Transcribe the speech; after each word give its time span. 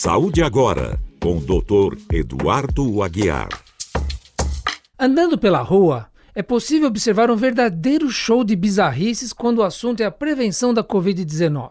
Saúde 0.00 0.44
agora, 0.44 0.96
com 1.20 1.38
o 1.38 1.40
Dr. 1.40 1.98
Eduardo 2.12 3.02
Aguiar. 3.02 3.48
Andando 4.96 5.36
pela 5.36 5.60
rua, 5.60 6.08
é 6.36 6.40
possível 6.40 6.86
observar 6.86 7.32
um 7.32 7.36
verdadeiro 7.36 8.08
show 8.08 8.44
de 8.44 8.54
bizarrices 8.54 9.32
quando 9.32 9.58
o 9.58 9.64
assunto 9.64 10.00
é 10.00 10.06
a 10.06 10.10
prevenção 10.12 10.72
da 10.72 10.84
Covid-19. 10.84 11.70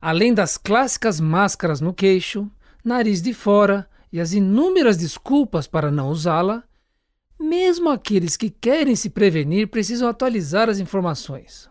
Além 0.00 0.34
das 0.34 0.56
clássicas 0.56 1.20
máscaras 1.20 1.80
no 1.80 1.94
queixo, 1.94 2.50
nariz 2.84 3.22
de 3.22 3.32
fora 3.32 3.88
e 4.12 4.20
as 4.20 4.32
inúmeras 4.32 4.96
desculpas 4.96 5.68
para 5.68 5.92
não 5.92 6.08
usá-la, 6.08 6.64
mesmo 7.38 7.88
aqueles 7.88 8.36
que 8.36 8.50
querem 8.50 8.96
se 8.96 9.10
prevenir 9.10 9.68
precisam 9.68 10.08
atualizar 10.08 10.68
as 10.68 10.80
informações. 10.80 11.70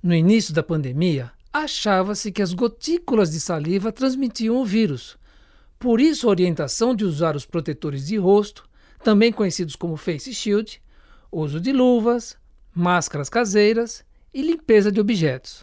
No 0.00 0.14
início 0.14 0.54
da 0.54 0.62
pandemia, 0.62 1.32
achava-se 1.54 2.32
que 2.32 2.42
as 2.42 2.52
gotículas 2.52 3.30
de 3.30 3.38
saliva 3.38 3.92
transmitiam 3.92 4.56
o 4.56 4.64
vírus. 4.64 5.16
Por 5.78 6.00
isso, 6.00 6.26
a 6.26 6.30
orientação 6.30 6.96
de 6.96 7.04
usar 7.04 7.36
os 7.36 7.46
protetores 7.46 8.08
de 8.08 8.16
rosto, 8.16 8.68
também 9.04 9.32
conhecidos 9.32 9.76
como 9.76 9.96
face 9.96 10.34
shield, 10.34 10.82
uso 11.30 11.60
de 11.60 11.72
luvas, 11.72 12.36
máscaras 12.74 13.28
caseiras 13.28 14.04
e 14.32 14.42
limpeza 14.42 14.90
de 14.90 15.00
objetos. 15.00 15.60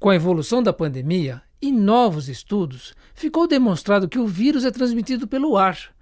Com 0.00 0.10
a 0.10 0.14
evolução 0.14 0.62
da 0.62 0.72
pandemia 0.72 1.42
e 1.60 1.72
novos 1.72 2.28
estudos, 2.28 2.94
ficou 3.12 3.48
demonstrado 3.48 4.08
que 4.08 4.20
o 4.20 4.26
vírus 4.26 4.64
é 4.64 4.70
transmitido 4.70 5.26
pelo 5.26 5.56
ar. 5.56 5.92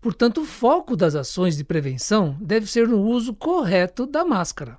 Portanto, 0.00 0.40
o 0.40 0.46
foco 0.46 0.96
das 0.96 1.14
ações 1.14 1.56
de 1.56 1.64
prevenção 1.64 2.38
deve 2.40 2.66
ser 2.66 2.88
no 2.88 3.02
uso 3.02 3.34
correto 3.34 4.06
da 4.06 4.24
máscara. 4.24 4.78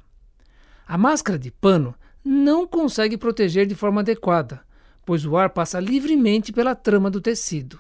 A 0.88 0.98
máscara 0.98 1.38
de 1.38 1.52
pano 1.52 1.94
não 2.28 2.68
consegue 2.68 3.18
proteger 3.18 3.66
de 3.66 3.74
forma 3.74 4.02
adequada, 4.02 4.62
pois 5.06 5.26
o 5.26 5.38
ar 5.38 5.50
passa 5.50 5.80
livremente 5.80 6.52
pela 6.52 6.76
trama 6.76 7.10
do 7.10 7.22
tecido. 7.22 7.80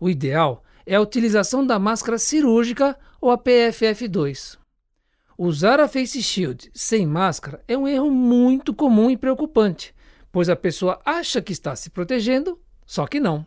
O 0.00 0.08
ideal 0.08 0.64
é 0.86 0.94
a 0.94 1.00
utilização 1.00 1.66
da 1.66 1.78
máscara 1.78 2.18
cirúrgica 2.18 2.98
ou 3.20 3.30
a 3.30 3.36
PFF2. 3.36 4.56
Usar 5.36 5.78
a 5.78 5.86
face 5.86 6.22
shield 6.22 6.70
sem 6.72 7.06
máscara 7.06 7.62
é 7.68 7.76
um 7.76 7.86
erro 7.86 8.10
muito 8.10 8.72
comum 8.72 9.10
e 9.10 9.16
preocupante, 9.16 9.94
pois 10.32 10.48
a 10.48 10.56
pessoa 10.56 10.98
acha 11.04 11.42
que 11.42 11.52
está 11.52 11.76
se 11.76 11.90
protegendo, 11.90 12.58
só 12.86 13.06
que 13.06 13.20
não. 13.20 13.46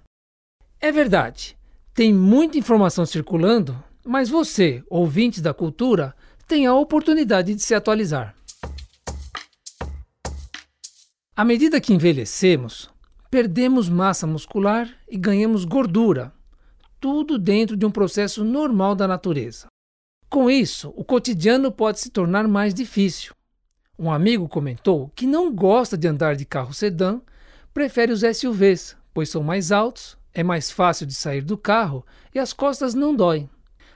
É 0.80 0.92
verdade, 0.92 1.58
tem 1.92 2.14
muita 2.14 2.60
informação 2.60 3.04
circulando, 3.04 3.76
mas 4.06 4.30
você, 4.30 4.84
ouvinte 4.90 5.42
da 5.42 5.56
cultura, 5.56 6.16
tem 6.48 6.68
a 6.68 6.76
oportunidade 6.76 7.56
de 7.56 7.62
se 7.64 7.74
atualizar. 7.74 8.36
À 11.40 11.46
medida 11.46 11.80
que 11.80 11.94
envelhecemos, 11.94 12.90
perdemos 13.32 13.88
massa 13.88 14.28
muscular 14.28 14.90
e 15.10 15.18
ganhamos 15.18 15.64
gordura, 15.64 16.34
tudo 17.00 17.40
dentro 17.40 17.78
de 17.78 17.86
um 17.86 17.92
processo 17.92 18.44
normal 18.44 18.94
da 18.94 19.08
natureza. 19.08 19.68
Com 20.30 20.52
isso, 20.52 20.94
o 20.98 21.04
cotidiano 21.06 21.72
pode 21.72 22.02
se 22.02 22.10
tornar 22.10 22.46
mais 22.46 22.74
difícil. 22.74 23.34
Um 23.98 24.12
amigo 24.12 24.50
comentou 24.50 25.14
que 25.16 25.26
não 25.26 25.50
gosta 25.56 25.98
de 25.98 26.10
andar 26.10 26.36
de 26.36 26.44
carro 26.44 26.74
sedã, 26.74 27.22
prefere 27.74 28.12
os 28.12 28.20
SUVs, 28.20 28.98
pois 29.14 29.30
são 29.30 29.42
mais 29.42 29.72
altos, 29.72 30.18
é 30.34 30.44
mais 30.44 30.70
fácil 30.70 31.06
de 31.06 31.16
sair 31.16 31.42
do 31.42 31.58
carro 31.58 32.06
e 32.36 32.40
as 32.40 32.52
costas 32.52 32.94
não 32.94 33.16
doem. 33.16 33.50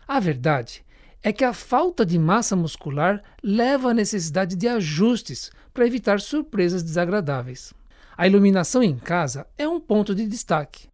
A 0.07 0.17
verdade 0.17 0.81
é 1.21 1.33
que 1.33 1.43
a 1.43 1.51
falta 1.51 2.05
de 2.05 2.17
massa 2.17 2.55
muscular 2.55 3.21
leva 3.43 3.91
à 3.91 3.93
necessidade 3.93 4.55
de 4.55 4.65
ajustes 4.69 5.51
para 5.73 5.87
evitar 5.87 6.21
surpresas 6.21 6.83
desagradáveis. 6.83 7.73
A 8.15 8.27
iluminação 8.27 8.83
em 8.83 8.97
casa 8.97 9.47
é 9.57 9.67
um 9.67 9.79
ponto 9.79 10.13
de 10.13 10.27
destaque. 10.27 10.87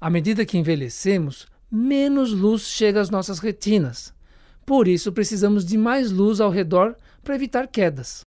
À 0.00 0.08
medida 0.08 0.46
que 0.46 0.56
envelhecemos, 0.56 1.46
menos 1.70 2.32
luz 2.32 2.62
chega 2.62 3.00
às 3.00 3.10
nossas 3.10 3.38
retinas. 3.38 4.14
Por 4.64 4.88
isso, 4.88 5.12
precisamos 5.12 5.64
de 5.64 5.76
mais 5.76 6.10
luz 6.10 6.40
ao 6.40 6.50
redor 6.50 6.96
para 7.22 7.34
evitar 7.34 7.68
quedas. 7.68 8.20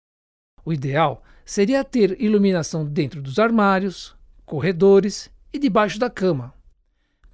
O 0.65 0.73
ideal 0.73 1.23
seria 1.45 1.83
ter 1.83 2.21
iluminação 2.21 2.85
dentro 2.85 3.23
dos 3.23 3.39
armários, 3.39 4.15
corredores 4.45 5.31
e 5.53 5.59
debaixo 5.59 5.99
da 5.99 6.11
cama. 6.11 6.53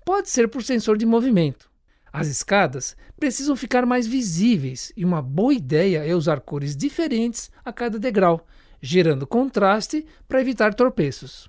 Pode 0.05 0.29
ser 0.29 0.49
por 0.49 0.63
sensor 0.63 0.97
de 0.97 1.05
movimento. 1.05 1.69
As 2.17 2.29
escadas 2.29 2.97
precisam 3.19 3.57
ficar 3.57 3.85
mais 3.85 4.07
visíveis 4.07 4.93
e 4.97 5.05
uma 5.05 5.21
boa 5.21 5.53
ideia 5.53 6.07
é 6.07 6.15
usar 6.15 6.39
cores 6.39 6.77
diferentes 6.77 7.51
a 7.65 7.73
cada 7.73 7.99
degrau, 7.99 8.47
gerando 8.81 9.27
contraste 9.27 10.07
para 10.29 10.41
evitar 10.41 10.75
tropeços. 10.75 11.49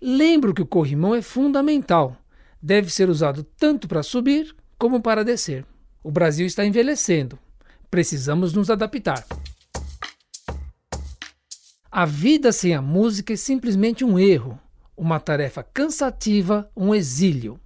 Lembro 0.00 0.54
que 0.54 0.62
o 0.62 0.66
corrimão 0.66 1.12
é 1.12 1.20
fundamental. 1.20 2.16
Deve 2.62 2.88
ser 2.88 3.10
usado 3.10 3.42
tanto 3.42 3.88
para 3.88 4.04
subir 4.04 4.54
como 4.78 5.02
para 5.02 5.24
descer. 5.24 5.66
O 6.04 6.12
Brasil 6.12 6.46
está 6.46 6.64
envelhecendo. 6.64 7.36
Precisamos 7.90 8.52
nos 8.52 8.70
adaptar. 8.70 9.26
A 11.90 12.04
vida 12.04 12.52
sem 12.52 12.76
a 12.76 12.80
música 12.80 13.32
é 13.32 13.36
simplesmente 13.36 14.04
um 14.04 14.20
erro, 14.20 14.56
uma 14.96 15.18
tarefa 15.18 15.64
cansativa, 15.64 16.70
um 16.76 16.94
exílio 16.94 17.58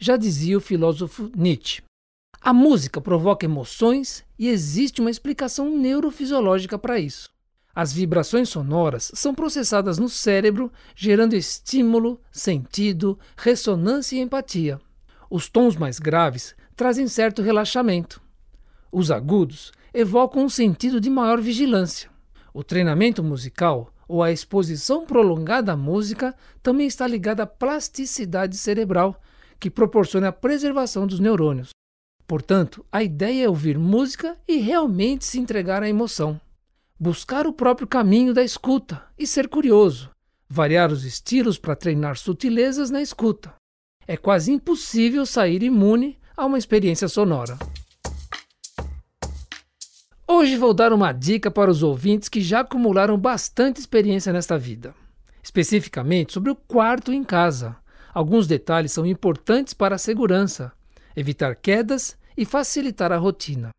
já 0.00 0.16
dizia 0.16 0.56
o 0.56 0.60
filósofo 0.60 1.30
Nietzsche. 1.36 1.82
A 2.40 2.54
música 2.54 3.02
provoca 3.02 3.44
emoções 3.44 4.24
e 4.38 4.48
existe 4.48 5.00
uma 5.02 5.10
explicação 5.10 5.76
neurofisiológica 5.76 6.78
para 6.78 6.98
isso. 6.98 7.28
As 7.74 7.92
vibrações 7.92 8.48
sonoras 8.48 9.12
são 9.14 9.34
processadas 9.34 9.98
no 9.98 10.08
cérebro, 10.08 10.72
gerando 10.96 11.36
estímulo, 11.36 12.18
sentido, 12.32 13.18
ressonância 13.36 14.16
e 14.16 14.20
empatia. 14.20 14.80
Os 15.28 15.48
tons 15.48 15.76
mais 15.76 15.98
graves 15.98 16.56
trazem 16.74 17.06
certo 17.06 17.42
relaxamento. 17.42 18.20
Os 18.90 19.10
agudos 19.10 19.70
evocam 19.92 20.44
um 20.44 20.48
sentido 20.48 20.98
de 20.98 21.10
maior 21.10 21.40
vigilância. 21.40 22.10
O 22.52 22.64
treinamento 22.64 23.22
musical 23.22 23.92
ou 24.08 24.22
a 24.22 24.32
exposição 24.32 25.06
prolongada 25.06 25.72
à 25.72 25.76
música 25.76 26.34
também 26.62 26.86
está 26.86 27.06
ligada 27.06 27.44
à 27.44 27.46
plasticidade 27.46 28.56
cerebral, 28.56 29.20
que 29.60 29.70
proporciona 29.70 30.28
a 30.28 30.32
preservação 30.32 31.06
dos 31.06 31.20
neurônios. 31.20 31.70
Portanto, 32.26 32.84
a 32.90 33.02
ideia 33.02 33.44
é 33.44 33.48
ouvir 33.48 33.78
música 33.78 34.38
e 34.48 34.56
realmente 34.56 35.24
se 35.24 35.38
entregar 35.38 35.82
à 35.82 35.88
emoção. 35.88 36.40
Buscar 36.98 37.46
o 37.46 37.52
próprio 37.52 37.86
caminho 37.86 38.32
da 38.32 38.42
escuta 38.42 39.02
e 39.18 39.26
ser 39.26 39.48
curioso. 39.48 40.10
Variar 40.48 40.90
os 40.90 41.04
estilos 41.04 41.58
para 41.58 41.76
treinar 41.76 42.16
sutilezas 42.16 42.90
na 42.90 43.02
escuta. 43.02 43.54
É 44.06 44.16
quase 44.16 44.50
impossível 44.50 45.26
sair 45.26 45.62
imune 45.62 46.18
a 46.36 46.46
uma 46.46 46.58
experiência 46.58 47.06
sonora. 47.06 47.58
Hoje 50.26 50.56
vou 50.56 50.72
dar 50.72 50.92
uma 50.92 51.12
dica 51.12 51.50
para 51.50 51.70
os 51.70 51.82
ouvintes 51.82 52.28
que 52.28 52.40
já 52.40 52.60
acumularam 52.60 53.18
bastante 53.18 53.80
experiência 53.80 54.32
nesta 54.32 54.56
vida, 54.56 54.94
especificamente 55.42 56.32
sobre 56.32 56.52
o 56.52 56.54
quarto 56.54 57.12
em 57.12 57.24
casa, 57.24 57.76
Alguns 58.12 58.46
detalhes 58.46 58.92
são 58.92 59.06
importantes 59.06 59.72
para 59.72 59.94
a 59.94 59.98
segurança, 59.98 60.72
evitar 61.14 61.54
quedas 61.54 62.16
e 62.36 62.44
facilitar 62.44 63.12
a 63.12 63.16
rotina. 63.16 63.70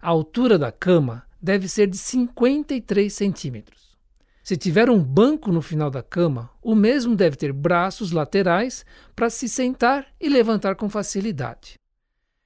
A 0.00 0.08
altura 0.08 0.58
da 0.58 0.70
cama 0.70 1.24
deve 1.40 1.68
ser 1.68 1.88
de 1.88 1.98
53 1.98 3.12
centímetros. 3.12 3.94
Se 4.42 4.56
tiver 4.56 4.90
um 4.90 5.02
banco 5.02 5.50
no 5.50 5.62
final 5.62 5.90
da 5.90 6.02
cama, 6.02 6.50
o 6.62 6.74
mesmo 6.74 7.16
deve 7.16 7.36
ter 7.36 7.52
braços 7.52 8.12
laterais 8.12 8.84
para 9.16 9.30
se 9.30 9.48
sentar 9.48 10.06
e 10.20 10.28
levantar 10.28 10.76
com 10.76 10.88
facilidade. 10.88 11.78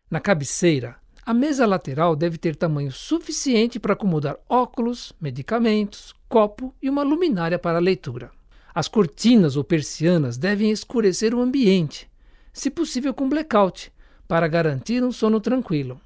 Na 0.09 0.21
cabeceira, 0.21 0.97
a 1.27 1.35
mesa 1.35 1.67
lateral 1.67 2.17
deve 2.17 2.39
ter 2.39 2.57
tamanho 2.57 2.91
suficiente 2.91 3.79
para 3.79 3.93
acomodar 3.93 4.39
óculos, 4.49 5.13
medicamentos, 5.21 6.15
copo 6.29 6.75
e 6.81 6.89
uma 6.89 7.03
luminária 7.03 7.59
para 7.59 7.81
leitura. 7.81 8.31
As 8.79 8.87
cortinas 8.87 9.57
ou 9.57 9.65
persianas 9.65 10.39
devem 10.39 10.71
escurecer 10.71 11.35
o 11.35 11.41
ambiente, 11.41 12.09
se 12.53 12.71
possível 12.71 13.13
com 13.13 13.29
blackout, 13.29 13.93
para 14.29 14.47
garantir 14.47 15.03
um 15.03 15.11
sono 15.11 15.41
tranquilo. 15.41 16.01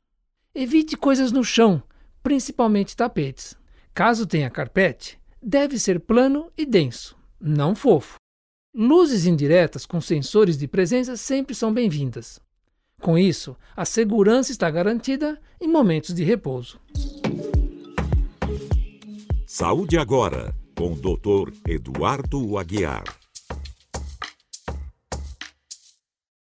Evite 0.54 0.96
coisas 0.96 1.30
no 1.30 1.44
chão, 1.44 1.82
principalmente 2.22 2.96
tapetes. 2.96 3.54
Caso 3.92 4.26
tenha 4.26 4.48
carpete, 4.48 5.20
deve 5.42 5.78
ser 5.78 6.00
plano 6.00 6.50
e 6.56 6.64
denso, 6.64 7.14
não 7.38 7.74
fofo. 7.74 8.16
Luzes 8.74 9.26
indiretas 9.26 9.84
com 9.84 10.00
sensores 10.00 10.56
de 10.56 10.66
presença 10.66 11.14
sempre 11.14 11.54
são 11.54 11.74
bem-vindas. 11.74 12.40
Com 13.02 13.18
isso, 13.18 13.54
a 13.76 13.84
segurança 13.84 14.50
está 14.50 14.70
garantida 14.70 15.38
em 15.60 15.68
momentos 15.68 16.14
de 16.14 16.24
repouso. 16.24 16.80
Saúde 19.46 19.98
agora 19.98 20.61
com 20.82 20.94
o 20.94 20.96
Dr. 20.96 21.52
Eduardo 21.68 22.58
Aguiar. 22.58 23.21